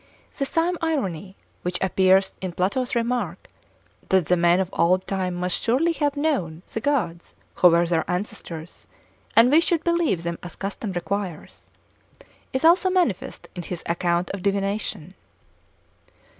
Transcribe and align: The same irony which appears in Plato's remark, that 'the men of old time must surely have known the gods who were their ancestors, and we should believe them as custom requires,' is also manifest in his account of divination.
The 0.39 0.47
same 0.47 0.79
irony 0.81 1.35
which 1.61 1.77
appears 1.79 2.31
in 2.41 2.53
Plato's 2.53 2.95
remark, 2.95 3.47
that 4.09 4.25
'the 4.25 4.35
men 4.35 4.59
of 4.59 4.71
old 4.73 5.05
time 5.05 5.35
must 5.35 5.61
surely 5.61 5.91
have 5.91 6.17
known 6.17 6.63
the 6.73 6.79
gods 6.81 7.35
who 7.53 7.67
were 7.69 7.85
their 7.85 8.09
ancestors, 8.09 8.87
and 9.35 9.51
we 9.51 9.61
should 9.61 9.83
believe 9.83 10.23
them 10.23 10.39
as 10.41 10.55
custom 10.55 10.91
requires,' 10.93 11.69
is 12.51 12.65
also 12.65 12.89
manifest 12.89 13.47
in 13.55 13.61
his 13.61 13.83
account 13.85 14.31
of 14.31 14.41
divination. 14.41 15.13